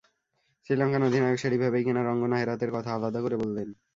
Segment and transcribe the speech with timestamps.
[0.65, 3.69] শ্রীলঙ্কান অধিনায়ক সেটি ভেবেই কিনা রঙ্গনা হেরাথের কথা আলাদা করে বললেন।